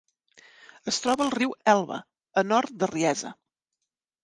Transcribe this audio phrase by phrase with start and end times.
[0.91, 2.01] Es troba al riu Elba,
[2.43, 3.37] a nord de Riesa.